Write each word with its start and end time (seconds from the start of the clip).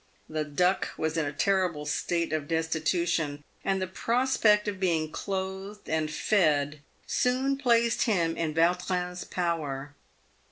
The 0.27 0.43
Duck 0.43 0.87
was 0.97 1.15
in 1.15 1.25
a 1.27 1.31
terrible 1.31 1.85
state 1.85 2.33
of 2.33 2.47
des 2.47 2.63
titution, 2.63 3.43
and 3.63 3.79
the 3.79 3.85
prospect 3.85 4.67
of 4.67 4.79
being 4.79 5.11
clothed 5.11 5.87
and 5.87 6.09
fed 6.09 6.79
soon 7.05 7.55
placed 7.55 8.05
him 8.05 8.35
in 8.35 8.55
Vautrin's 8.55 9.23
power. 9.25 9.93